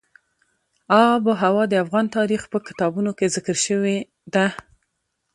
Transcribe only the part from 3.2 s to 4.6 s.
ذکر شوې ده.